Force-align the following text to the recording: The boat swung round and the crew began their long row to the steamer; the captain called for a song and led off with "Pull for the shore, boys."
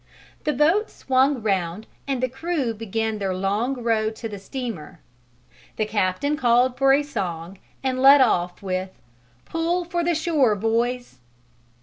The 0.45 0.53
boat 0.53 0.89
swung 0.89 1.43
round 1.43 1.85
and 2.07 2.23
the 2.23 2.27
crew 2.27 2.73
began 2.73 3.19
their 3.19 3.35
long 3.35 3.75
row 3.83 4.09
to 4.09 4.27
the 4.27 4.39
steamer; 4.39 4.99
the 5.75 5.85
captain 5.85 6.35
called 6.37 6.75
for 6.75 6.91
a 6.93 7.03
song 7.03 7.59
and 7.83 8.01
led 8.01 8.19
off 8.19 8.63
with 8.63 8.89
"Pull 9.45 9.85
for 9.85 10.03
the 10.03 10.15
shore, 10.15 10.55
boys." 10.55 11.19